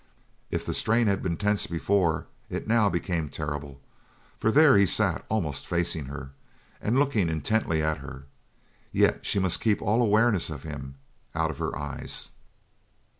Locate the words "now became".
2.67-3.29